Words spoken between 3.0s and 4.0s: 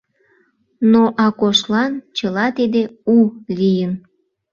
у лийын.